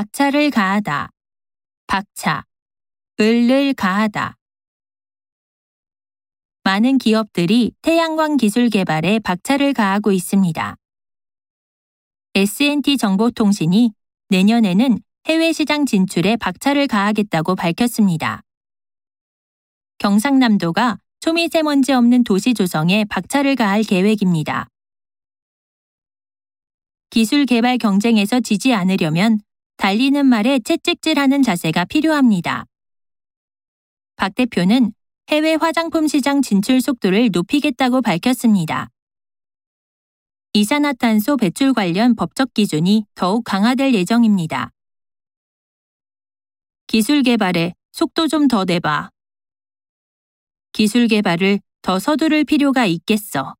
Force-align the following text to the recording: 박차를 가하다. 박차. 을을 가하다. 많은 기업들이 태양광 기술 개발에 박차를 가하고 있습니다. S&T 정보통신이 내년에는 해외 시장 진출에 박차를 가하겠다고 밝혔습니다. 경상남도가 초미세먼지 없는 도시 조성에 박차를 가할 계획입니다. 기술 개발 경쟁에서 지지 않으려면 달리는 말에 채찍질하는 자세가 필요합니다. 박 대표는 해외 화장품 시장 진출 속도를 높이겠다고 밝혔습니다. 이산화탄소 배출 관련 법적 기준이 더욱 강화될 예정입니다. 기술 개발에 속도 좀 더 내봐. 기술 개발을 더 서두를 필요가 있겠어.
박차를 0.00 0.50
가하다. 0.50 1.10
박차. 1.86 2.44
을을 3.20 3.74
가하다. 3.74 4.34
많은 6.64 6.96
기업들이 6.96 7.72
태양광 7.82 8.38
기술 8.38 8.70
개발에 8.70 9.18
박차를 9.18 9.74
가하고 9.74 10.10
있습니다. 10.12 10.74
S&T 12.32 12.96
정보통신이 12.96 13.92
내년에는 14.30 15.00
해외 15.26 15.52
시장 15.52 15.84
진출에 15.84 16.36
박차를 16.36 16.86
가하겠다고 16.86 17.54
밝혔습니다. 17.54 18.40
경상남도가 19.98 20.96
초미세먼지 21.20 21.92
없는 21.92 22.24
도시 22.24 22.54
조성에 22.54 23.04
박차를 23.04 23.54
가할 23.54 23.82
계획입니다. 23.82 24.66
기술 27.10 27.44
개발 27.44 27.76
경쟁에서 27.76 28.40
지지 28.40 28.72
않으려면 28.72 29.40
달리는 29.80 30.26
말에 30.26 30.58
채찍질하는 30.58 31.42
자세가 31.42 31.86
필요합니다. 31.86 32.66
박 34.16 34.34
대표는 34.34 34.92
해외 35.30 35.54
화장품 35.54 36.06
시장 36.06 36.42
진출 36.42 36.82
속도를 36.82 37.30
높이겠다고 37.32 38.02
밝혔습니다. 38.02 38.90
이산화탄소 40.52 41.38
배출 41.38 41.72
관련 41.72 42.14
법적 42.14 42.52
기준이 42.52 43.06
더욱 43.14 43.42
강화될 43.44 43.94
예정입니다. 43.94 44.70
기술 46.86 47.22
개발에 47.22 47.72
속도 47.92 48.28
좀 48.28 48.48
더 48.48 48.66
내봐. 48.66 49.08
기술 50.72 51.08
개발을 51.08 51.58
더 51.80 51.98
서두를 51.98 52.44
필요가 52.44 52.84
있겠어. 52.84 53.54